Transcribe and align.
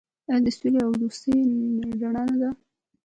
آیا 0.29 0.37
د 0.45 0.47
سولې 0.57 0.79
او 0.85 0.91
دوستۍ 1.01 1.35
رڼا 2.01 2.23
نه 2.29 2.35
ده؟ 2.41 2.49